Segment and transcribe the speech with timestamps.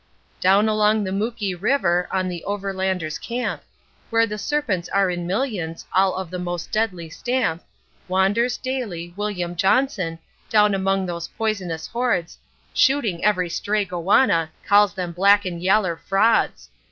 [0.41, 3.61] Down along the Mooki River, on the overlanders' camp,
[4.09, 7.63] Where the serpents are in millions, all of the most deadly stamp,
[8.07, 10.17] Wanders, daily, William Johnson,
[10.49, 12.39] down among those poisonous hordes,
[12.73, 16.71] Shooting every stray goanna, calls them 'black and yaller frauds'.